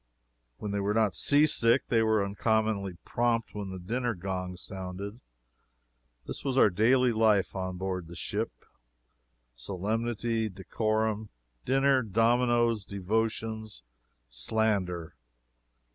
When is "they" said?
0.71-0.79, 1.89-2.01